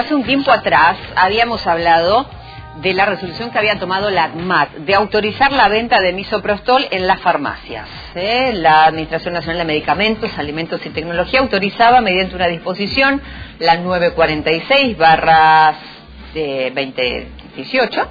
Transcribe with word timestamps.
hace 0.00 0.14
un 0.14 0.24
tiempo 0.24 0.50
atrás 0.50 0.96
habíamos 1.14 1.66
hablado 1.66 2.26
de 2.80 2.94
la 2.94 3.04
resolución 3.04 3.50
que 3.50 3.58
había 3.58 3.78
tomado 3.78 4.10
la 4.10 4.24
ACMAT 4.24 4.70
de 4.70 4.94
autorizar 4.94 5.52
la 5.52 5.68
venta 5.68 6.00
de 6.00 6.12
misoprostol 6.12 6.86
en 6.90 7.06
las 7.06 7.20
farmacias. 7.20 7.86
¿eh? 8.14 8.52
La 8.54 8.84
Administración 8.86 9.34
Nacional 9.34 9.58
de 9.58 9.64
Medicamentos, 9.64 10.38
Alimentos 10.38 10.84
y 10.86 10.90
Tecnología 10.90 11.40
autorizaba 11.40 12.00
mediante 12.00 12.36
una 12.36 12.46
disposición, 12.46 13.20
la 13.58 13.76
946 13.76 14.96
barra 14.96 15.74
2018, 16.32 18.08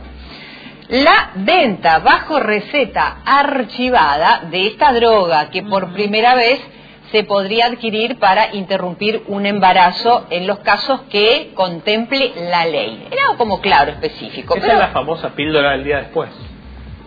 la 0.89 1.31
venta 1.35 1.99
bajo 1.99 2.39
receta 2.39 3.17
archivada 3.25 4.41
de 4.51 4.67
esta 4.67 4.91
droga 4.93 5.49
que 5.49 5.63
por 5.63 5.93
primera 5.93 6.35
vez 6.35 6.59
se 7.11 7.23
podría 7.23 7.67
adquirir 7.67 8.19
para 8.19 8.53
interrumpir 8.53 9.23
un 9.27 9.45
embarazo 9.45 10.25
en 10.29 10.47
los 10.47 10.59
casos 10.59 11.01
que 11.09 11.51
contemple 11.55 12.33
la 12.49 12.65
ley. 12.65 13.07
Era 13.11 13.37
como 13.37 13.61
claro, 13.61 13.91
específico. 13.91 14.55
Esa 14.55 14.73
es 14.73 14.79
la 14.79 14.89
famosa 14.89 15.29
píldora 15.29 15.71
del 15.71 15.83
día 15.83 15.97
después. 15.97 16.29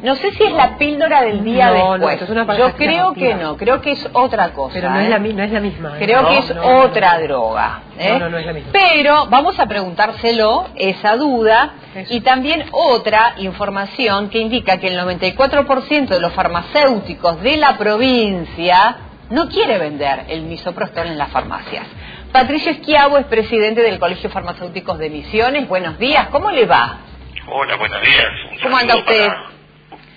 No 0.02 0.16
sé 0.16 0.32
si 0.32 0.42
es 0.42 0.52
la 0.52 0.78
píldora 0.78 1.22
del 1.22 1.44
día 1.44 1.70
después. 1.70 2.18
Yo 2.58 2.72
creo 2.74 3.12
que 3.12 3.34
no, 3.36 3.56
creo 3.56 3.80
que 3.80 3.92
es 3.92 4.08
otra 4.12 4.52
cosa. 4.52 4.74
Pero 4.74 4.90
no, 4.90 4.98
es, 4.98 5.08
la, 5.08 5.16
¿eh? 5.16 5.44
es 5.44 5.52
la 5.52 5.60
misma. 5.60 5.96
¿eh? 5.96 6.04
Creo 6.04 6.28
que 6.28 6.38
es 6.38 6.54
otra 6.60 7.20
droga. 7.20 7.82
¿eh? 7.96 8.18
No, 8.18 8.28
no, 8.28 8.36
es 8.36 8.44
la 8.44 8.52
misma. 8.52 8.70
Pero 8.72 9.26
vamos 9.26 9.60
a 9.60 9.66
preguntárselo, 9.66 10.66
esa 10.74 11.16
duda, 11.16 11.74
y 12.10 12.20
también 12.22 12.64
otra 12.72 13.34
información 13.36 14.28
que 14.28 14.40
indica 14.40 14.78
que 14.78 14.88
el 14.88 14.98
94% 14.98 16.08
de 16.08 16.20
los 16.20 16.32
farmacéuticos 16.32 17.40
de 17.40 17.56
la 17.58 17.78
provincia 17.78 18.96
no 19.32 19.48
quiere 19.48 19.78
vender 19.78 20.26
el 20.28 20.42
misoprostol 20.42 21.06
en 21.06 21.16
las 21.16 21.30
farmacias. 21.30 21.86
Patricia 22.32 22.72
Esquiavo 22.72 23.16
es 23.16 23.24
presidente 23.26 23.80
del 23.80 23.98
Colegio 23.98 24.28
Farmacéuticos 24.28 24.98
de 24.98 25.08
Misiones. 25.08 25.66
Buenos 25.68 25.98
días, 25.98 26.28
¿cómo 26.28 26.50
le 26.50 26.66
va? 26.66 26.98
Hola, 27.46 27.76
buenos 27.76 28.02
días. 28.02 28.28
¿Cómo 28.62 28.76
anda 28.76 28.94
usted? 28.94 29.28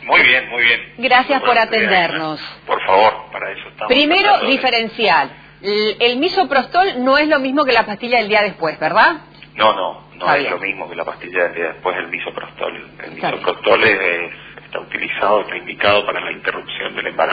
Muy 0.04 0.22
bien, 0.22 0.50
muy 0.50 0.64
bien. 0.64 0.94
Gracias 0.98 1.42
por 1.42 1.58
atendernos. 1.58 2.42
Por 2.68 2.86
favor, 2.86 3.14
para 3.32 3.52
eso 3.52 3.70
estamos. 3.70 3.88
Primero, 3.88 4.40
diferencial. 4.48 5.32
El, 5.62 6.18
misoprostol 6.18 7.04
no 7.04 7.18
es 7.18 7.30
lo 7.30 7.40
mismo 7.40 7.64
que 7.64 7.72
la 7.72 7.86
pastilla 7.86 8.18
del 8.18 8.28
día 8.28 8.42
después, 8.42 8.78
¿verdad? 8.80 9.22
No, 9.56 9.74
no, 9.74 10.10
no 10.16 10.36
es 10.36 10.50
lo 10.50 10.60
mismo 10.60 10.90
que 10.90 10.96
la 10.96 11.06
pastilla 11.06 11.46
del 11.46 11.56
día 11.56 11.68
después, 11.68 11.96
el 11.98 12.10
misoprostol. 12.10 12.92
El 13.02 13.12
misoprostol 13.14 13.82
está 13.82 14.80
utilizado, 14.80 15.42
está 15.42 15.56
indicado 15.56 16.06
para 16.06 16.20
la 16.20 16.34
interrupción 16.34 16.96
del 16.96 17.08
embarazo 17.08 17.25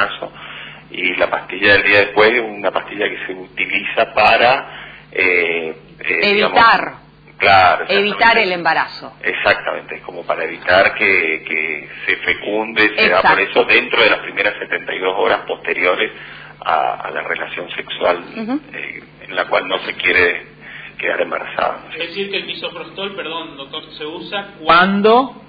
pastilla 1.53 1.73
del 1.75 1.83
día 1.83 1.99
después 2.01 2.33
es 2.33 2.41
una 2.41 2.71
pastilla 2.71 3.09
que 3.09 3.27
se 3.27 3.33
utiliza 3.35 4.15
para 4.15 5.05
eh, 5.13 5.77
eh, 6.01 6.21
evitar. 6.23 6.95
Claro 7.39 7.87
evitar 7.89 8.39
el 8.39 8.53
embarazo. 8.53 9.15
Exactamente 9.21 9.97
es 9.97 10.03
como 10.03 10.25
para 10.25 10.45
evitar 10.45 10.95
que, 10.95 11.43
que 11.45 11.89
se 12.07 12.17
fecunde 12.19 12.93
se 12.97 13.09
da 13.09 13.21
por 13.21 13.41
eso 13.41 13.65
dentro 13.65 14.01
de 14.01 14.11
las 14.11 14.21
primeras 14.21 14.55
72 14.61 15.15
horas 15.19 15.41
posteriores 15.41 16.13
a, 16.65 17.11
la 17.13 17.23
relación 17.23 17.69
sexual 17.71 18.25
eh, 18.73 19.03
en 19.23 19.35
la 19.35 19.47
cual 19.47 19.67
no 19.67 19.79
se 19.81 19.93
quiere 19.95 20.47
quedar 20.97 21.21
embarazada. 21.21 21.87
Es 21.93 22.09
decir 22.11 22.31
que 22.31 22.37
el 22.37 22.47
misoprostol 22.47 23.17
perdón 23.17 23.57
doctor 23.57 23.93
se 23.99 24.07
usa 24.07 24.55
cuando 24.63 25.43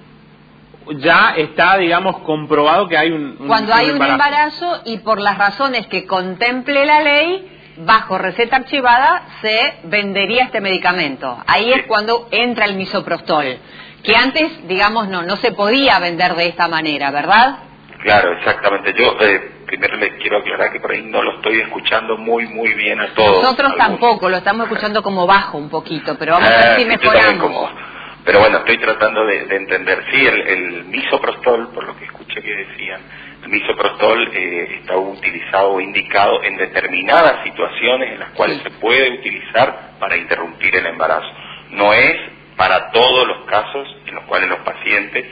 ya 0.98 1.34
está, 1.38 1.78
digamos, 1.78 2.20
comprobado 2.20 2.88
que 2.88 2.98
hay 2.98 3.12
un, 3.12 3.38
Cuando 3.48 3.74
hay 3.74 3.90
un 3.90 4.02
embarazo 4.02 4.82
y 4.86 5.00
por 5.00 5.20
las 5.20 5.38
razones 5.38 5.88
que 5.88 6.06
contemple 6.06 6.86
la 6.86 7.02
ley, 7.02 7.50
bajo 7.78 8.18
receta 8.18 8.58
archivada, 8.58 9.24
se 9.42 9.76
vendería 9.86 10.46
este 10.46 10.62
medicamento. 10.62 11.38
Ahí 11.48 11.72
es 11.72 11.86
cuando 11.86 12.28
entra 12.32 12.66
el 12.66 12.76
misoprostol, 12.76 13.58
que 14.04 14.16
antes, 14.16 14.68
digamos, 14.68 15.08
no, 15.08 15.24
no 15.24 15.36
se 15.38 15.52
podía 15.52 16.00
vender 16.00 16.36
de 16.36 16.48
esta 16.48 16.68
manera, 16.68 17.12
¿verdad? 17.12 17.60
Claro, 18.02 18.34
exactamente. 18.34 18.94
Yo 18.98 19.16
eh, 19.22 19.64
primero 19.66 19.96
le 19.96 20.18
quiero 20.18 20.38
aclarar 20.40 20.72
que 20.72 20.80
por 20.80 20.92
ahí 20.92 21.02
no 21.04 21.24
lo 21.24 21.36
estoy 21.38 21.62
escuchando 21.62 22.18
muy, 22.18 22.48
muy 22.48 22.74
bien 22.74 23.00
a 23.00 23.14
todos. 23.14 23.42
Nosotros 23.42 23.76
tampoco, 23.78 24.30
lo 24.30 24.38
estamos 24.38 24.66
escuchando 24.68 25.02
como 25.02 25.26
bajo 25.26 25.58
un 25.58 25.70
poquito, 25.70 26.18
pero 26.18 26.34
vamos 26.34 26.50
a 26.50 26.58
ver 26.58 26.76
si 26.76 26.82
eh, 26.84 26.86
mejoramos. 26.86 27.72
Pero 28.26 28.40
bueno, 28.40 28.60
estoy 28.60 28.78
tratando 28.78 29.26
de, 29.26 29.56
entender. 29.56 30.04
Sí, 30.12 30.26
el, 30.26 30.86
misoprostol, 30.86 31.70
por 31.74 31.86
lo 31.86 31.98
que 31.98 32.06
escuché 32.06 32.42
que 32.42 32.56
decían, 32.56 33.02
el 33.44 33.50
misoprostol 33.50 34.30
eh, 34.34 34.80
está 34.80 34.98
utilizado 34.98 35.74
o 35.74 35.82
indicado 35.82 36.42
en 36.44 36.58
determinadas 36.58 37.44
situaciones 37.44 38.12
en 38.12 38.20
las 38.20 38.30
cuales 38.32 38.62
se 38.64 38.70
puede 38.72 39.20
utilizar 39.20 39.98
para 40.00 40.16
interrumpir 40.16 40.76
el 40.76 40.86
embarazo. 40.86 41.28
No 41.72 41.94
es 41.94 42.16
para 42.56 42.92
todos 42.92 43.28
los 43.28 43.46
casos 43.46 43.88
en 44.06 44.16
los 44.16 44.26
cuales 44.26 44.50
los 44.50 44.60
pacientes 44.60 45.26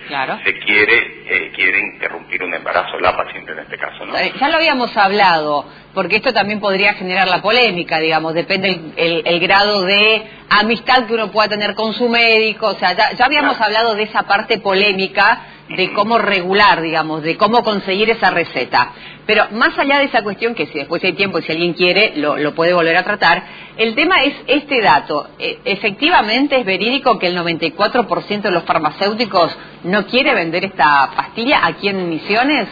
se 0.43 0.59
quiere 0.59 1.23
eh, 1.27 1.51
quiere 1.55 1.79
interrumpir 1.79 2.43
un 2.43 2.53
embarazo, 2.53 2.99
la 2.99 3.15
paciente 3.15 3.51
en 3.51 3.59
este 3.59 3.77
caso, 3.77 4.05
¿no? 4.05 4.13
Ya 4.19 4.49
lo 4.49 4.57
habíamos 4.57 4.95
hablado, 4.97 5.65
porque 5.93 6.17
esto 6.17 6.33
también 6.33 6.59
podría 6.59 6.93
generar 6.95 7.27
la 7.27 7.41
polémica, 7.41 7.99
digamos, 7.99 8.33
depende 8.33 8.93
el, 8.97 9.39
grado 9.39 9.83
de 9.83 10.23
amistad 10.59 11.05
que 11.05 11.13
uno 11.13 11.31
pueda 11.31 11.47
tener 11.47 11.75
con 11.75 11.93
su 11.93 12.09
médico, 12.09 12.67
o 12.67 12.75
sea, 12.75 12.93
ya, 12.93 13.25
habíamos 13.25 13.59
hablado 13.59 13.95
de 13.95 14.03
esa 14.03 14.23
parte 14.23 14.59
polémica 14.59 15.43
de 15.69 15.93
cómo 15.93 16.17
regular, 16.17 16.81
digamos, 16.81 17.23
de 17.23 17.37
cómo 17.37 17.63
conseguir 17.63 18.09
esa 18.09 18.29
receta. 18.31 18.91
Pero 19.25 19.47
más 19.51 19.77
allá 19.79 19.99
de 19.99 20.05
esa 20.05 20.23
cuestión, 20.23 20.53
que 20.53 20.65
si 20.67 20.79
después 20.79 21.01
hay 21.05 21.13
tiempo 21.13 21.39
y 21.39 21.43
si 21.43 21.53
alguien 21.53 21.73
quiere, 21.73 22.13
lo, 22.17 22.53
puede 22.53 22.73
volver 22.73 22.97
a 22.97 23.03
tratar, 23.03 23.43
el 23.77 23.95
tema 23.95 24.23
es 24.23 24.33
este 24.47 24.81
dato. 24.81 25.29
E, 25.39 25.59
efectivamente 25.63 26.59
es 26.59 26.65
verídico 26.65 27.17
que 27.17 27.27
el 27.27 27.37
94% 27.37 28.41
de 28.41 28.51
los 28.51 28.63
farmacéuticos 28.63 29.57
no 29.85 30.05
quiere 30.07 30.33
vender 30.33 30.65
esta 30.65 31.11
pastilla 31.15 31.65
aquí 31.65 31.87
en 31.87 32.09
Misiones. 32.09 32.67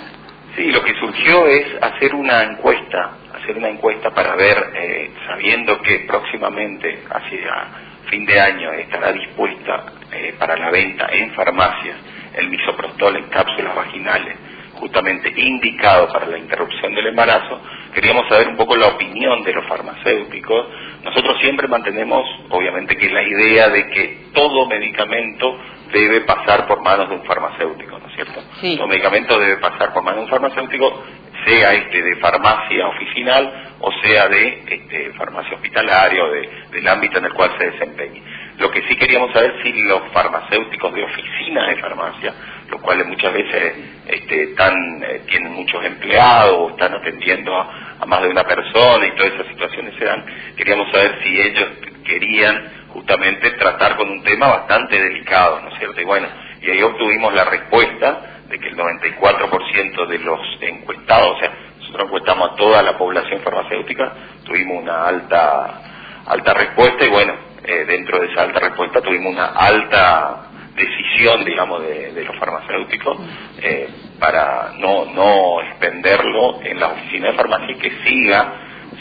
Sí, 0.57 0.63
lo 0.71 0.83
que 0.83 0.93
surgió 0.99 1.47
es 1.47 1.65
hacer 1.81 2.13
una 2.13 2.43
encuesta, 2.43 3.11
hacer 3.49 3.57
una 3.57 3.69
encuesta 3.69 4.11
para 4.11 4.35
ver, 4.35 4.71
eh, 4.75 5.11
sabiendo 5.25 5.81
que 5.81 5.99
próximamente, 6.07 7.03
hacia 7.09 7.67
fin 8.09 8.25
de 8.25 8.39
año, 8.39 8.71
estará 8.73 9.11
dispuesta 9.11 9.85
eh, 10.11 10.35
para 10.37 10.55
la 10.55 10.69
venta 10.69 11.07
en 11.11 11.31
farmacias 11.31 11.97
el 12.35 12.47
misoprostol 12.47 13.15
en 13.15 13.23
cápsulas 13.25 13.75
vaginales, 13.75 14.37
justamente 14.75 15.33
indicado 15.35 16.09
para 16.09 16.27
la 16.27 16.37
interrupción 16.37 16.93
del 16.93 17.07
embarazo, 17.07 17.59
queríamos 17.93 18.27
saber 18.29 18.49
un 18.49 18.55
poco 18.55 18.75
la 18.77 18.87
opinión 18.87 19.43
de 19.43 19.53
los 19.53 19.65
farmacéuticos. 19.67 20.67
Nosotros 21.03 21.37
siempre 21.41 21.67
mantenemos, 21.67 22.23
obviamente, 22.49 22.95
que 22.95 23.09
la 23.09 23.23
idea 23.23 23.69
de 23.69 23.87
que 23.89 24.17
todo 24.33 24.67
medicamento 24.67 25.57
debe 25.91 26.21
pasar 26.21 26.67
por 26.67 26.81
manos 26.81 27.09
de 27.09 27.15
un 27.15 27.25
farmacéutico, 27.25 27.97
¿no 27.97 28.07
es 28.07 28.15
cierto? 28.15 28.41
Todo 28.77 28.87
medicamento 28.87 29.39
debe 29.39 29.57
pasar 29.57 29.91
por 29.91 30.03
manos 30.03 30.19
de 30.19 30.25
un 30.25 30.29
farmacéutico, 30.29 31.03
sea 31.45 31.73
este 31.73 32.01
de 32.01 32.15
farmacia 32.17 32.87
oficinal 32.87 33.69
o 33.79 33.91
sea 34.03 34.27
de 34.27 34.63
este, 34.67 35.11
farmacia 35.13 35.55
hospitalaria 35.55 36.23
o 36.23 36.29
del 36.71 36.87
ámbito 36.87 37.17
en 37.17 37.25
el 37.25 37.33
cual 37.33 37.51
se 37.57 37.71
desempeñe. 37.71 38.21
Lo 38.57 38.69
que 38.71 38.81
sí 38.87 38.95
queríamos 38.97 39.31
saber 39.31 39.55
si 39.63 39.71
los 39.83 40.01
farmacéuticos 40.11 40.93
de 40.93 41.03
oficina 41.03 41.67
de 41.67 41.77
farmacia, 41.77 42.33
los 42.69 42.81
cuales 42.81 43.07
muchas 43.07 43.33
veces 43.33 43.73
este, 44.05 44.43
eh, 44.43 45.21
tienen 45.27 45.53
muchos 45.53 45.83
empleados 45.85 46.71
están 46.71 46.93
atendiendo 46.93 47.55
a, 47.55 48.05
más 48.05 48.21
de 48.21 48.29
una 48.29 48.43
persona 48.43 49.05
y 49.05 49.11
todas 49.11 49.33
esas 49.33 49.47
situaciones 49.47 49.93
se 49.97 50.05
dan, 50.05 50.25
queríamos 50.57 50.91
saber 50.91 51.19
si 51.23 51.39
ellos 51.39 51.67
querían 52.03 52.87
justamente 52.89 53.51
tratar 53.51 53.95
con 53.95 54.09
un 54.09 54.23
tema 54.23 54.47
bastante 54.47 55.01
delicado, 55.01 55.61
¿no 55.61 55.69
es 55.69 55.77
cierto? 55.77 56.01
Y 56.01 56.05
bueno, 56.05 56.27
y 56.61 56.69
ahí 56.69 56.81
obtuvimos 56.81 57.33
la 57.33 57.45
respuesta 57.45 58.38
de 58.49 58.59
que 58.59 58.67
el 58.67 58.77
94% 58.77 60.07
de 60.07 60.19
los 60.19 60.39
encuestados, 60.61 61.35
o 61.35 61.39
sea, 61.39 61.53
nosotros 61.79 62.05
encuestamos 62.05 62.51
a 62.51 62.55
toda 62.55 62.81
la 62.81 62.97
población 62.97 63.41
farmacéutica, 63.41 64.13
tuvimos 64.43 64.83
una 64.83 65.05
alta 65.05 65.81
alta 66.25 66.53
respuesta 66.53 67.05
y 67.05 67.09
bueno, 67.09 67.33
eh, 67.63 67.85
dentro 67.85 68.19
de 68.19 68.27
esa 68.31 68.43
alta 68.43 68.59
respuesta 68.59 69.01
tuvimos 69.01 69.33
una 69.33 69.47
alta 69.47 70.49
decisión, 70.75 71.43
digamos, 71.43 71.81
de, 71.81 72.23
los 72.23 72.37
farmacéuticos 72.37 73.17
eh, 73.61 73.89
para 74.19 74.73
no, 74.77 75.05
no 75.05 75.61
expenderlo 75.61 76.61
en 76.63 76.79
la 76.79 76.89
oficina 76.89 77.31
de 77.31 77.33
farmacia 77.33 77.71
y 77.71 77.79
que 77.79 77.91
siga 78.05 78.53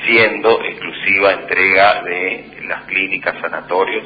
siendo 0.06 0.62
exclusiva 0.62 1.32
entrega 1.32 2.02
de 2.02 2.60
las 2.68 2.84
clínicas, 2.84 3.40
sanatorios 3.40 4.04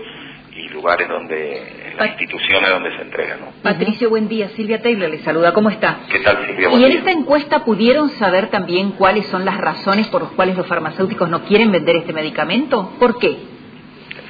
y 0.54 0.68
lugares 0.68 1.08
donde, 1.08 1.81
las 1.96 2.08
instituciones 2.08 2.70
donde 2.70 2.96
se 2.96 3.02
entrega. 3.02 3.36
¿no? 3.36 3.46
Patricio, 3.62 4.10
buen 4.10 4.28
día. 4.28 4.48
Silvia 4.50 4.82
Taylor 4.82 5.10
le 5.10 5.18
saluda. 5.18 5.52
¿Cómo 5.52 5.70
está? 5.70 6.00
¿Qué 6.10 6.20
tal, 6.20 6.46
Silvia? 6.46 6.70
y 6.70 6.84
en 6.84 6.92
esta 6.92 7.10
encuesta 7.10 7.64
pudieron 7.64 8.10
saber 8.10 8.48
también 8.48 8.92
cuáles 8.92 9.26
son 9.26 9.44
las 9.44 9.58
razones 9.58 10.08
por 10.08 10.22
las 10.22 10.32
cuales 10.32 10.56
los 10.56 10.66
farmacéuticos 10.66 11.28
no 11.28 11.44
quieren 11.44 11.70
vender 11.72 11.96
este 11.96 12.12
medicamento. 12.12 12.92
¿Por 12.98 13.18
qué? 13.18 13.52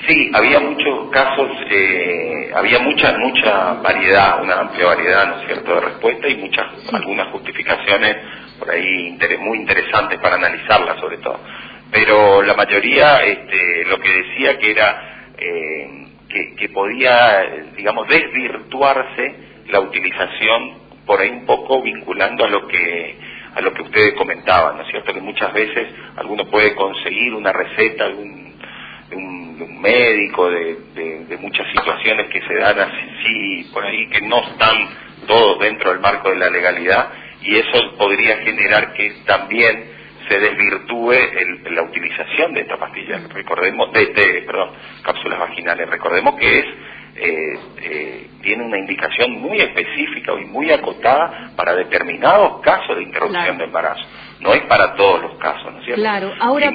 Sí, 0.06 0.31
había 0.35 0.59
muchos 0.59 1.11
casos, 1.12 1.49
eh, 1.70 2.50
había 2.56 2.81
mucha 2.81 3.17
mucha 3.19 3.75
variedad, 3.75 4.43
una 4.43 4.58
amplia 4.61 4.87
variedad, 4.87 5.26
¿no 5.29 5.41
es 5.41 5.47
cierto?, 5.47 5.75
de 5.76 5.81
respuesta 5.81 6.29
y 6.29 6.37
muchas, 6.38 6.67
algunas 6.93 7.29
justificaciones 7.29 8.17
por 8.58 8.70
ahí 8.70 9.17
muy 9.41 9.58
interesantes 9.58 10.19
para 10.19 10.37
analizarlas 10.37 10.99
sobre 10.99 11.19
todo. 11.19 11.38
Pero 11.93 12.43
la 12.43 12.55
mayoría, 12.55 13.23
este, 13.23 13.85
lo 13.85 14.00
que 14.00 14.08
decía 14.08 14.58
que 14.58 14.70
era 14.73 15.32
eh, 15.38 16.01
que, 16.56 16.69
podía, 16.70 17.67
digamos, 17.76 18.08
desvirtuarse 18.08 19.34
la 19.69 19.81
utilización 19.81 20.82
por 21.06 21.20
ahí 21.20 21.31
un 21.31 21.46
poco 21.46 21.82
vinculando 21.82 22.44
a 22.44 22.49
lo 22.49 22.67
que 22.69 23.17
a 23.55 23.61
lo 23.61 23.75
que 23.75 23.82
ustedes 23.82 24.14
comentaban, 24.14 24.79
¿no 24.79 24.82
es 24.82 24.88
cierto? 24.88 25.12
Que 25.12 25.20
muchas 25.20 25.52
veces 25.52 25.88
alguno 26.17 26.46
puede 26.46 26.75
conseguir 26.75 27.34
una 27.34 27.52
receta 27.52 28.08
de 28.08 28.14
un, 28.14 28.43
médico, 29.81 30.49
de, 30.49 31.37
muchas 31.40 31.67
situaciones 31.73 32.29
que 32.29 32.40
se 32.40 32.55
dan 32.55 32.79
así, 32.79 33.69
por 33.73 33.84
ahí, 33.84 34.08
que 34.08 34.23
no 34.23 34.40
están 34.43 34.76
todos 35.26 35.58
dentro 35.58 35.90
del 35.90 36.00
marco 36.00 36.31
de 36.31 36.37
la 36.37 36.49
legalidad, 36.49 37.11
y 37.43 37.56
eso 37.56 37.94
podría 37.99 38.38
generar 38.38 38.93
que 38.94 39.12
también 39.26 39.92
se 40.28 40.38
desvirtúe 40.38 41.14
la 41.70 41.82
utilización 41.82 42.54
de 42.54 42.60
esta 42.62 42.76
pastilla, 42.78 43.20
recordemos, 43.32 43.92
de, 43.92 44.06
de, 44.06 44.42
perdón, 44.42 44.70
cápsulas 45.02 45.38
vaginales, 45.38 45.88
recordemos 45.88 46.34
que 46.36 46.58
es 46.58 46.66
eh, 47.14 47.58
eh, 47.82 48.30
tiene 48.42 48.64
una 48.64 48.78
indicación 48.78 49.32
muy 49.32 49.58
específica 49.58 50.32
y 50.40 50.46
muy 50.46 50.70
acotada 50.70 51.52
para 51.54 51.74
determinados 51.74 52.60
casos 52.62 52.96
de 52.96 53.02
interrupción 53.02 53.58
de 53.58 53.64
embarazo. 53.64 54.02
No 54.40 54.54
es 54.54 54.62
para 54.62 54.94
todos 54.94 55.20
los 55.20 55.34
casos, 55.36 55.72
¿no 55.72 55.78
es 55.80 55.84
cierto? 55.84 56.00
Claro, 56.00 56.32
ahora, 56.40 56.72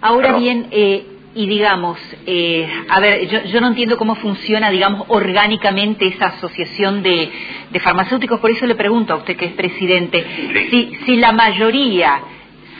ahora 0.00 0.36
bien, 0.38 0.66
eh, 0.72 1.06
y 1.36 1.46
digamos, 1.46 1.98
eh, 2.26 2.68
a 2.88 2.98
ver, 2.98 3.28
yo, 3.28 3.44
yo, 3.44 3.60
no 3.60 3.68
entiendo 3.68 3.96
cómo 3.96 4.16
funciona, 4.16 4.70
digamos, 4.70 5.04
orgánicamente 5.08 6.08
esa 6.08 6.26
asociación 6.26 7.02
de, 7.02 7.30
de, 7.70 7.80
farmacéuticos, 7.80 8.40
por 8.40 8.50
eso 8.50 8.66
le 8.66 8.74
pregunto 8.74 9.12
a 9.12 9.16
usted 9.16 9.36
que 9.36 9.46
es 9.46 9.52
presidente, 9.52 10.26
si, 10.70 10.96
si 11.04 11.16
la 11.16 11.32
mayoría 11.32 12.22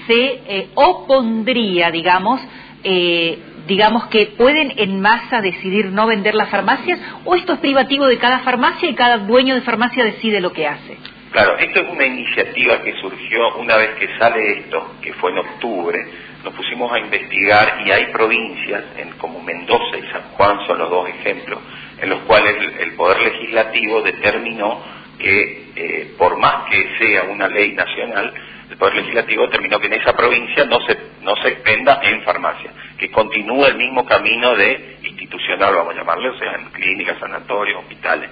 se 0.06 0.40
eh, 0.46 0.68
opondría, 0.74 1.90
digamos, 1.90 2.40
eh, 2.84 3.38
digamos 3.66 4.06
que 4.06 4.26
pueden 4.38 4.72
en 4.76 5.00
masa 5.00 5.40
decidir 5.40 5.86
no 5.86 6.06
vender 6.06 6.34
las 6.34 6.50
farmacias 6.50 7.00
o 7.24 7.34
esto 7.34 7.54
es 7.54 7.58
privativo 7.58 8.06
de 8.06 8.18
cada 8.18 8.40
farmacia 8.40 8.88
y 8.88 8.94
cada 8.94 9.18
dueño 9.18 9.54
de 9.54 9.62
farmacia 9.62 10.04
decide 10.04 10.40
lo 10.40 10.52
que 10.52 10.66
hace? 10.66 10.96
Claro, 11.32 11.58
esto 11.58 11.80
es 11.80 11.88
una 11.90 12.06
iniciativa 12.06 12.80
que 12.82 12.94
surgió 13.00 13.56
una 13.56 13.76
vez 13.76 13.90
que 13.98 14.08
sale 14.18 14.60
esto, 14.60 14.94
que 15.02 15.12
fue 15.14 15.32
en 15.32 15.38
octubre, 15.38 15.98
nos 16.44 16.54
pusimos 16.54 16.92
a 16.92 17.00
investigar 17.00 17.82
y 17.84 17.90
hay 17.90 18.06
provincias, 18.06 18.84
en, 18.96 19.10
como 19.18 19.42
Mendoza 19.42 19.98
y 19.98 20.12
San 20.12 20.22
Juan 20.36 20.64
son 20.66 20.78
los 20.78 20.88
dos 20.88 21.08
ejemplos, 21.08 21.58
en 22.00 22.08
los 22.08 22.20
cuales 22.20 22.54
el, 22.78 22.92
Poder 22.92 23.20
Legislativo 23.20 24.00
determinó 24.00 24.80
que 25.18 25.72
eh, 25.74 26.14
por 26.16 26.38
más 26.38 26.70
que 26.70 26.96
sea 26.98 27.24
una 27.24 27.48
ley 27.48 27.72
nacional, 27.72 28.32
el 28.70 28.76
Poder 28.76 28.96
Legislativo 28.96 29.44
determinó 29.44 29.78
que 29.78 29.86
en 29.86 29.94
esa 29.94 30.12
provincia 30.16 30.64
no 30.64 30.80
se, 30.80 30.96
no 31.22 31.36
se 31.36 31.48
expenda 31.48 32.00
en 32.02 32.22
farmacia, 32.22 32.70
que 32.98 33.10
continúe 33.10 33.66
el 33.66 33.76
mismo 33.76 34.04
camino 34.04 34.54
de 34.56 34.98
institucional, 35.04 35.74
vamos 35.74 35.94
a 35.94 35.98
llamarle, 35.98 36.30
o 36.30 36.38
sea, 36.38 36.54
en 36.54 36.66
clínicas, 36.70 37.18
sanatorios, 37.18 37.80
hospitales. 37.80 38.30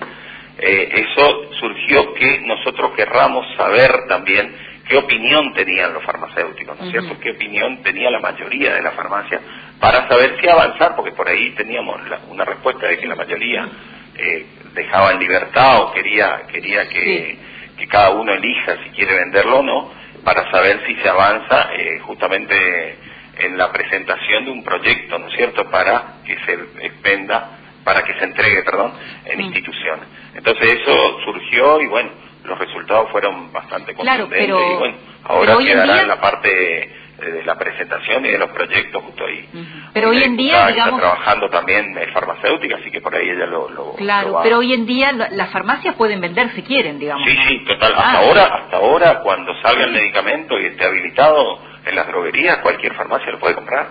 Eh, 0.58 1.06
eso 1.08 1.52
surgió 1.58 2.14
que 2.14 2.40
nosotros 2.40 2.92
querramos 2.96 3.46
saber 3.56 3.90
también 4.08 4.54
qué 4.88 4.96
opinión 4.96 5.52
tenían 5.52 5.94
los 5.94 6.04
farmacéuticos, 6.04 6.78
¿no 6.78 6.86
es 6.86 6.90
cierto? 6.90 7.18
¿Qué 7.20 7.30
opinión 7.30 7.82
tenía 7.82 8.10
la 8.10 8.20
mayoría 8.20 8.74
de 8.74 8.82
la 8.82 8.90
farmacia 8.92 9.40
para 9.80 10.06
saber 10.08 10.36
si 10.40 10.48
avanzar? 10.48 10.94
Porque 10.94 11.12
por 11.12 11.28
ahí 11.28 11.50
teníamos 11.50 12.00
una 12.28 12.44
respuesta 12.44 12.86
de 12.86 12.98
que 12.98 13.06
la 13.06 13.16
mayoría 13.16 13.68
eh, 14.16 14.46
dejaba 14.74 15.12
en 15.12 15.20
libertad 15.20 15.82
o 15.82 15.92
quería, 15.92 16.42
quería 16.52 16.88
que, 16.88 17.38
que 17.76 17.88
cada 17.88 18.10
uno 18.10 18.32
elija 18.32 18.76
si 18.84 18.90
quiere 18.90 19.14
venderlo 19.14 19.58
o 19.58 19.62
no 19.62 20.03
para 20.24 20.50
saber 20.50 20.82
si 20.86 20.96
se 20.96 21.08
avanza 21.08 21.68
eh, 21.74 22.00
justamente 22.00 22.98
en 23.38 23.58
la 23.58 23.70
presentación 23.70 24.44
de 24.44 24.50
un 24.50 24.64
proyecto, 24.64 25.18
¿no 25.18 25.28
es 25.28 25.34
cierto?, 25.34 25.70
para 25.70 26.20
que 26.24 26.36
se 26.46 26.52
expenda, 26.86 27.58
para 27.84 28.02
que 28.02 28.14
se 28.14 28.24
entregue, 28.24 28.62
perdón, 28.62 28.92
en 29.24 29.40
instituciones. 29.40 30.06
Entonces 30.34 30.80
eso 30.80 31.20
surgió 31.24 31.80
y 31.80 31.86
bueno, 31.86 32.10
los 32.44 32.58
resultados 32.58 33.10
fueron 33.10 33.52
bastante 33.52 33.94
contundentes 33.94 34.48
y 34.48 34.78
bueno, 34.78 34.96
ahora 35.24 35.58
quedará 35.58 36.00
en 36.02 36.08
la 36.08 36.20
parte 36.20 37.03
de 37.18 37.44
la 37.44 37.56
presentación 37.56 38.24
y 38.26 38.30
de 38.30 38.38
los 38.38 38.50
proyectos 38.50 39.02
justo 39.02 39.24
ahí. 39.24 39.48
Pero 39.92 40.10
hoy 40.10 40.22
en 40.22 40.36
día, 40.36 40.68
está, 40.68 40.96
trabajando 40.96 41.48
también 41.48 41.96
en 41.96 42.12
farmacéutica, 42.12 42.76
así 42.76 42.90
que 42.90 43.00
por 43.00 43.14
ahí 43.14 43.28
ella 43.28 43.46
lo, 43.46 43.68
lo 43.70 43.92
Claro, 43.94 44.40
pero 44.42 44.58
hoy 44.58 44.72
en 44.72 44.84
día 44.84 45.12
las 45.12 45.50
farmacias 45.50 45.94
pueden 45.94 46.20
vender 46.20 46.50
si 46.54 46.62
quieren, 46.62 46.98
digamos. 46.98 47.26
Sí, 47.26 47.36
sí, 47.48 47.64
total. 47.64 47.92
Hasta 47.92 48.10
ah. 48.10 48.18
ahora, 48.18 48.44
hasta 48.44 48.76
ahora, 48.76 49.20
cuando 49.20 49.54
salga 49.62 49.84
el 49.84 49.92
medicamento 49.92 50.58
y 50.58 50.66
esté 50.66 50.84
habilitado 50.84 51.60
en 51.84 51.94
las 51.94 52.06
droguerías, 52.08 52.58
cualquier 52.58 52.94
farmacia 52.94 53.30
lo 53.30 53.38
puede 53.38 53.54
comprar. 53.54 53.88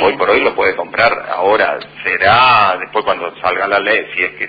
Hoy 0.00 0.16
por 0.16 0.30
hoy 0.30 0.40
lo 0.40 0.54
puede 0.54 0.74
comprar. 0.76 1.26
Ahora 1.30 1.78
será 2.02 2.76
después 2.80 3.04
cuando 3.04 3.34
salga 3.40 3.66
la 3.66 3.80
ley, 3.80 4.06
si 4.14 4.22
es 4.22 4.30
que 4.32 4.48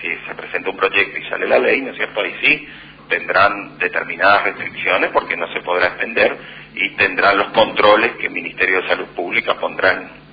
si 0.00 0.08
se 0.26 0.34
presenta 0.34 0.70
un 0.70 0.76
proyecto 0.76 1.18
y 1.18 1.28
sale 1.28 1.46
la 1.46 1.58
ley, 1.58 1.80
¿no 1.80 1.90
es 1.90 1.96
cierto? 1.96 2.20
Ahí 2.20 2.34
sí 2.42 2.68
tendrán 3.08 3.78
determinadas 3.78 4.44
restricciones 4.44 5.10
porque 5.10 5.36
no 5.36 5.46
se 5.52 5.60
podrá 5.60 5.88
extender 5.88 6.36
y 6.74 6.90
tendrán 6.96 7.38
los 7.38 7.48
controles 7.48 8.12
que 8.16 8.26
el 8.26 8.32
Ministerio 8.32 8.82
de 8.82 8.88
Salud 8.88 9.06
Pública 9.14 9.54
pondrán 9.54 10.02
en 10.02 10.23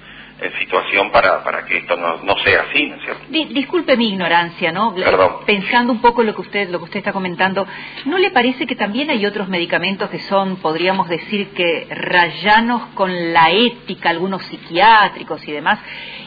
situación 0.60 1.12
para, 1.12 1.44
para 1.44 1.66
que 1.66 1.78
esto 1.78 1.96
no, 1.96 2.18
no 2.24 2.36
sea 2.40 2.66
así, 2.70 2.88
¿no 2.88 2.96
es 2.96 3.02
cierto? 3.04 3.24
disculpe 3.30 3.96
mi 3.96 4.10
ignorancia, 4.10 4.72
¿no? 4.72 4.94
Perdón. 4.96 5.38
Pensando 5.46 5.92
un 5.92 6.02
poco 6.02 6.24
lo 6.24 6.34
que 6.34 6.42
usted 6.42 6.70
lo 6.70 6.80
que 6.80 6.86
usted 6.86 7.00
está 7.00 7.14
comentando, 7.14 7.68
¿no 8.06 8.18
le 8.18 8.32
parece 8.32 8.66
que 8.66 8.76
también 8.76 9.10
hay 9.10 9.26
otros 9.26 9.48
medicamentos 9.50 10.10
que 10.10 10.20
son, 10.20 10.58
podríamos 10.58 11.10
decir 11.10 11.50
que 11.50 11.88
rayanos 11.90 12.82
con 12.96 13.34
la 13.34 13.52
ética, 13.52 14.10
algunos 14.10 14.44
psiquiátricos 14.44 15.48
y 15.48 15.52
demás, 15.52 15.80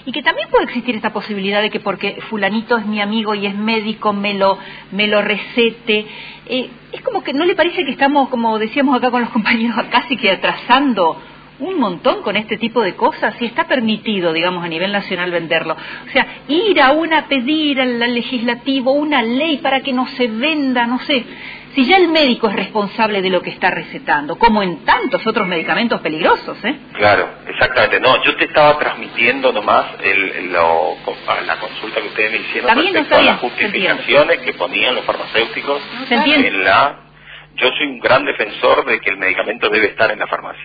y 0.07 0.13
que 0.13 0.23
también 0.23 0.49
puede 0.49 0.65
existir 0.65 0.95
esta 0.95 1.13
posibilidad 1.13 1.61
de 1.61 1.71
que 1.71 1.81
porque 1.81 2.21
fulanito 2.29 2.77
es 2.77 2.87
mi 2.87 3.01
amigo 3.01 3.35
y 3.35 3.47
es 3.47 3.55
médico 3.55 4.13
me 4.13 4.35
lo 4.35 4.59
me 4.93 5.07
lo 5.07 5.23
recete 5.23 6.07
eh, 6.47 6.69
es 6.93 7.01
como 7.01 7.23
que 7.23 7.33
no 7.33 7.45
le 7.47 7.55
parece 7.55 7.85
que 7.85 7.91
estamos, 7.91 8.29
como 8.29 8.59
decíamos 8.59 8.97
acá 8.97 9.11
con 9.11 9.23
los 9.23 9.31
compañeros, 9.39 9.77
casi 9.91 10.17
que 10.17 10.31
atrasando 10.31 11.21
un 11.65 11.79
montón 11.79 12.23
con 12.23 12.37
este 12.37 12.57
tipo 12.57 12.83
de 12.83 12.95
cosas 12.95 13.35
y 13.41 13.47
está 13.47 13.67
permitido, 13.67 14.33
digamos, 14.33 14.65
a 14.65 14.69
nivel 14.69 14.93
nacional 14.93 15.31
venderlo. 15.31 15.75
O 15.75 16.11
sea, 16.11 16.27
ir 16.49 16.81
a 16.81 16.93
una, 16.93 17.27
pedir 17.27 17.81
al 17.81 17.99
legislativo 17.99 18.93
una 18.93 19.23
ley 19.23 19.59
para 19.59 19.81
que 19.81 19.93
no 19.93 20.07
se 20.09 20.29
venda, 20.29 20.87
no 20.87 20.99
sé, 21.01 21.25
si 21.75 21.85
ya 21.87 21.97
el 21.97 22.09
médico 22.09 22.49
es 22.49 22.55
responsable 22.55 23.21
de 23.21 23.31
lo 23.31 23.43
que 23.43 23.51
está 23.51 23.71
recetando, 23.71 24.37
como 24.37 24.63
en 24.63 24.85
tantos 24.85 25.27
otros 25.27 25.47
medicamentos 25.49 26.01
peligrosos, 26.01 26.57
¿eh? 26.65 26.77
Claro, 26.93 27.29
exactamente. 27.49 27.99
No, 27.99 28.23
yo 28.23 28.37
te 28.37 28.45
estaba 28.45 28.79
transmitiendo 28.79 29.53
nomás 29.53 29.87
el, 30.01 30.53
la 30.53 31.57
consulta 31.59 32.01
que 32.01 32.07
ustedes 32.09 32.31
me 32.31 32.39
hicieron 32.47 32.77
respecto 32.77 33.17
a 33.17 33.23
las 33.23 33.41
justificaciones 33.41 34.39
que 34.39 34.55
ponían 34.55 34.95
los 34.95 35.05
farmacéuticos 35.05 35.83
en 36.11 36.65
la... 36.65 37.01
Yo 37.57 37.69
soy 37.77 37.87
un 37.87 38.01
gran 38.01 38.25
defensor 38.25 38.85
de 38.85 39.01
que 39.01 39.11
el 39.11 39.17
medicamento 39.17 39.69
debe 39.69 39.89
estar 39.89 40.11
en 40.11 40.19
la 40.19 40.27
farmacia. 40.27 40.65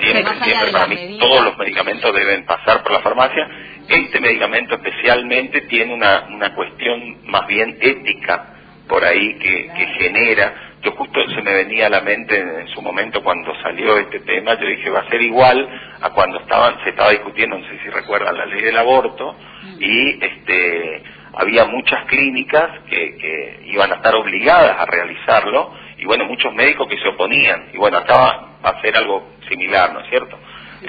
Siempre, 0.00 0.44
siempre, 0.44 0.72
para 0.72 0.86
mí 0.86 1.18
todos 1.18 1.44
los 1.44 1.56
medicamentos 1.56 2.14
deben 2.14 2.44
pasar 2.44 2.82
por 2.82 2.92
la 2.92 3.00
farmacia. 3.00 3.48
Este 3.88 4.20
medicamento 4.20 4.74
especialmente 4.74 5.62
tiene 5.62 5.94
una, 5.94 6.26
una 6.30 6.54
cuestión 6.54 7.18
más 7.24 7.46
bien 7.46 7.78
ética 7.80 8.54
por 8.88 9.04
ahí 9.04 9.38
que, 9.38 9.86
genera. 9.98 10.54
Yo 10.82 10.92
justo 10.92 11.20
se 11.30 11.42
me 11.42 11.52
venía 11.52 11.86
a 11.86 11.90
la 11.90 12.00
mente 12.00 12.38
en, 12.38 12.68
su 12.68 12.80
momento 12.80 13.22
cuando 13.22 13.54
salió 13.62 13.98
este 13.98 14.20
tema, 14.20 14.54
yo 14.54 14.66
dije 14.66 14.90
va 14.90 15.00
a 15.00 15.10
ser 15.10 15.20
igual 15.20 15.68
a 16.00 16.10
cuando 16.10 16.40
estaban, 16.40 16.82
se 16.84 16.90
estaba 16.90 17.10
discutiendo, 17.10 17.58
no 17.58 17.66
sé 17.66 17.78
si 17.82 17.90
recuerdan, 17.90 18.36
la 18.36 18.46
ley 18.46 18.62
del 18.62 18.76
aborto, 18.76 19.32
mm. 19.32 19.76
y 19.80 20.24
este 20.24 21.02
había 21.34 21.64
muchas 21.66 22.04
clínicas 22.06 22.80
que, 22.88 23.16
que 23.16 23.60
iban 23.66 23.92
a 23.92 23.96
estar 23.96 24.14
obligadas 24.14 24.80
a 24.80 24.86
realizarlo, 24.86 25.72
y 25.98 26.04
bueno, 26.04 26.24
muchos 26.24 26.54
médicos 26.54 26.88
que 26.88 26.98
se 26.98 27.08
oponían, 27.08 27.70
y 27.72 27.76
bueno, 27.76 27.98
acá 27.98 28.46
va 28.64 28.70
a 28.70 28.80
ser 28.80 28.96
algo 28.96 29.28
similar, 29.48 29.92
¿no 29.92 30.00
es 30.00 30.08
cierto? 30.08 30.38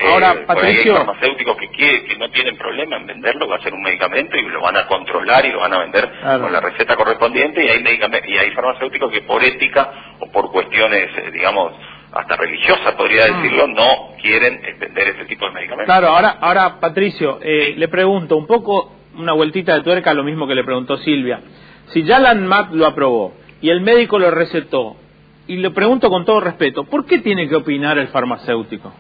Ahora, 0.07 0.33
eh, 0.33 0.43
Patricio... 0.45 0.91
hay 0.93 0.97
farmacéuticos 0.97 1.57
que, 1.57 1.69
que 1.69 2.15
no 2.17 2.29
tienen 2.29 2.57
problema 2.57 2.97
en 2.97 3.07
venderlo, 3.07 3.47
va 3.47 3.55
a 3.55 3.61
ser 3.61 3.73
un 3.73 3.81
medicamento 3.81 4.37
y 4.37 4.43
lo 4.43 4.61
van 4.61 4.77
a 4.77 4.85
controlar 4.85 5.45
y 5.45 5.51
lo 5.51 5.59
van 5.59 5.73
a 5.73 5.79
vender 5.79 6.09
con 6.21 6.51
la 6.51 6.59
receta 6.59 6.95
correspondiente 6.95 7.65
y 7.65 7.69
hay, 7.69 7.83
y 8.27 8.37
hay 8.37 8.51
farmacéuticos 8.51 9.11
que 9.11 9.21
por 9.21 9.43
ética 9.43 9.91
o 10.19 10.31
por 10.31 10.51
cuestiones, 10.51 11.09
eh, 11.17 11.31
digamos, 11.31 11.73
hasta 12.11 12.35
religiosas 12.35 12.93
podría 12.93 13.23
ah. 13.25 13.37
decirlo, 13.37 13.67
no 13.67 14.15
quieren 14.21 14.61
vender 14.79 15.09
ese 15.09 15.25
tipo 15.25 15.45
de 15.45 15.51
medicamentos. 15.53 15.85
Claro, 15.85 16.09
ahora, 16.09 16.37
ahora 16.39 16.79
Patricio, 16.79 17.39
eh, 17.41 17.73
le 17.75 17.87
pregunto 17.87 18.37
un 18.37 18.45
poco, 18.45 18.93
una 19.15 19.33
vueltita 19.33 19.73
de 19.73 19.81
tuerca, 19.81 20.13
lo 20.13 20.23
mismo 20.23 20.47
que 20.47 20.55
le 20.55 20.63
preguntó 20.63 20.97
Silvia. 20.97 21.41
Si 21.87 22.03
ya 22.03 22.19
la 22.19 22.29
ANMAT 22.29 22.71
lo 22.73 22.85
aprobó 22.85 23.33
y 23.61 23.69
el 23.69 23.81
médico 23.81 24.19
lo 24.19 24.31
recetó, 24.31 24.97
y 25.47 25.57
le 25.57 25.71
pregunto 25.71 26.09
con 26.09 26.25
todo 26.25 26.39
respeto, 26.39 26.83
¿por 26.83 27.05
qué 27.05 27.19
tiene 27.19 27.49
que 27.49 27.55
opinar 27.55 27.97
el 27.97 28.09
farmacéutico? 28.09 28.93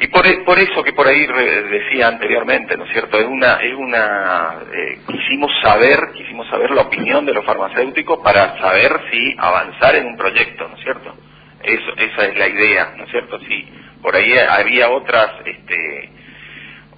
Y 0.00 0.08
por, 0.08 0.44
por 0.44 0.58
eso 0.58 0.82
que 0.82 0.92
por 0.92 1.06
ahí 1.06 1.24
decía 1.24 2.08
anteriormente, 2.08 2.76
¿no 2.76 2.84
es 2.84 2.90
cierto? 2.90 3.16
Es 3.18 3.26
una, 3.26 3.54
es 3.54 3.74
una, 3.74 4.58
eh, 4.72 4.98
quisimos 5.06 5.52
saber, 5.62 5.98
quisimos 6.16 6.48
saber 6.48 6.72
la 6.72 6.82
opinión 6.82 7.24
de 7.24 7.32
los 7.32 7.44
farmacéuticos 7.44 8.18
para 8.18 8.58
saber 8.58 8.90
si 9.12 9.36
avanzar 9.38 9.94
en 9.94 10.06
un 10.06 10.16
proyecto, 10.16 10.68
¿no 10.68 10.76
es 10.76 10.82
cierto? 10.82 11.14
Eso, 11.62 11.92
esa 11.96 12.26
es 12.26 12.36
la 12.36 12.48
idea, 12.48 12.94
¿no 12.96 13.04
es 13.04 13.10
cierto? 13.10 13.38
Si 13.38 13.68
por 14.02 14.16
ahí 14.16 14.32
había 14.36 14.90
otras, 14.90 15.30
este, 15.46 16.10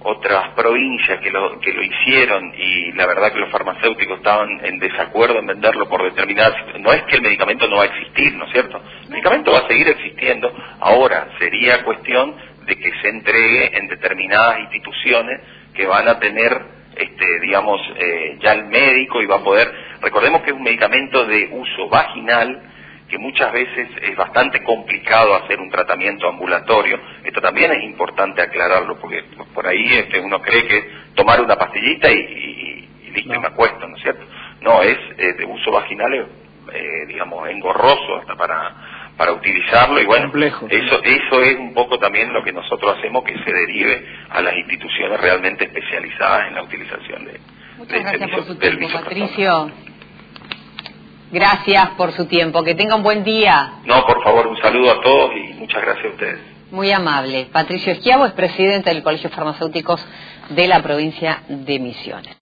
otras 0.03 0.49
provincias 0.49 1.19
que 1.19 1.31
lo, 1.31 1.59
que 1.59 1.73
lo 1.73 1.83
hicieron 1.83 2.53
y 2.57 2.91
la 2.93 3.05
verdad 3.07 3.31
que 3.31 3.39
los 3.39 3.49
farmacéuticos 3.49 4.17
estaban 4.17 4.49
en 4.63 4.79
desacuerdo 4.79 5.39
en 5.39 5.47
venderlo 5.47 5.89
por 5.89 6.03
determinadas... 6.03 6.53
No 6.79 6.93
es 6.93 7.03
que 7.03 7.15
el 7.15 7.21
medicamento 7.21 7.67
no 7.67 7.77
va 7.77 7.83
a 7.83 7.87
existir, 7.87 8.33
¿no 8.35 8.45
es 8.45 8.51
cierto? 8.51 8.81
El 9.03 9.09
medicamento 9.09 9.51
va 9.51 9.59
a 9.59 9.67
seguir 9.67 9.87
existiendo. 9.89 10.51
Ahora, 10.79 11.29
sería 11.39 11.83
cuestión 11.83 12.35
de 12.65 12.75
que 12.77 12.91
se 13.01 13.09
entregue 13.09 13.77
en 13.77 13.87
determinadas 13.87 14.59
instituciones 14.59 15.41
que 15.73 15.85
van 15.85 16.07
a 16.07 16.19
tener, 16.19 16.61
este, 16.95 17.39
digamos, 17.41 17.81
eh, 17.97 18.37
ya 18.39 18.53
el 18.53 18.65
médico 18.65 19.21
y 19.21 19.25
va 19.25 19.37
a 19.37 19.43
poder... 19.43 19.73
Recordemos 20.01 20.41
que 20.43 20.51
es 20.51 20.55
un 20.55 20.63
medicamento 20.63 21.25
de 21.25 21.49
uso 21.51 21.89
vaginal, 21.89 22.61
que 23.07 23.17
muchas 23.17 23.51
veces 23.53 23.89
es 24.01 24.15
bastante 24.15 24.61
complicado 24.63 25.35
hacer 25.35 25.59
un 25.59 25.69
tratamiento 25.69 26.27
ambulatorio. 26.27 26.99
Esto 27.23 27.41
también 27.41 27.71
es 27.71 27.83
importante 27.83 28.41
aclararlo, 28.41 28.99
porque 28.99 29.23
por 29.53 29.65
ahí 29.65 29.85
este, 29.93 30.19
uno 30.19 30.41
cree 30.41 30.67
que 30.67 30.89
tomar 31.15 31.41
una 31.41 31.55
pastillita 31.55 32.11
y, 32.11 32.87
listo, 33.13 33.33
y 33.33 33.39
me 33.39 33.47
acuesto, 33.47 33.87
¿no 33.87 33.95
es 33.95 34.03
cierto? 34.03 34.23
No, 34.61 34.81
es 34.81 34.97
eh, 35.17 35.33
de 35.33 35.45
uso 35.45 35.71
vaginal, 35.71 36.13
eh, 36.73 37.05
digamos, 37.07 37.47
engorroso 37.49 38.17
hasta 38.17 38.35
para, 38.35 38.75
para 39.15 39.31
utilizarlo 39.31 40.01
y 40.01 40.05
bueno, 40.05 40.31
eso, 40.69 41.01
eso 41.03 41.41
es 41.41 41.57
un 41.57 41.73
poco 41.73 41.97
también 41.97 42.33
lo 42.33 42.43
que 42.43 42.51
nosotros 42.51 42.97
hacemos 42.97 43.23
que 43.23 43.37
se 43.39 43.53
derive 43.53 44.05
a 44.29 44.41
las 44.41 44.53
instituciones 44.55 45.19
realmente 45.19 45.65
especializadas 45.65 46.47
en 46.47 46.55
la 46.55 46.63
utilización 46.63 47.25
de, 47.25 47.39
Muchas 47.77 48.01
gracias 48.01 48.29
por 48.31 48.43
su 48.43 48.55
tiempo, 48.57 48.87
Patricio. 48.91 49.71
Gracias 51.31 51.89
por 51.97 52.13
su 52.13 52.25
tiempo. 52.25 52.63
Que 52.63 52.75
tenga 52.75 52.95
un 52.95 53.03
buen 53.03 53.23
día. 53.23 53.73
No, 53.85 54.05
por 54.05 54.23
favor, 54.23 54.47
un 54.47 54.57
saludo 54.57 54.91
a 54.91 55.01
todos 55.01 55.31
y 55.35 55.53
muchas 55.55 55.81
gracias 55.81 56.05
a 56.05 56.09
ustedes. 56.09 56.39
Muy 56.71 56.91
amable. 56.91 57.47
Patricio 57.51 57.93
Esquiavo 57.93 58.25
es 58.25 58.33
presidente 58.33 58.89
del 58.89 59.03
Colegio 59.03 59.29
Farmacéuticos 59.29 60.05
de 60.49 60.67
la 60.67 60.81
provincia 60.81 61.43
de 61.47 61.79
Misiones. 61.79 62.35